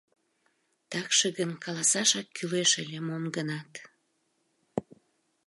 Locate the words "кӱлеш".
2.35-2.71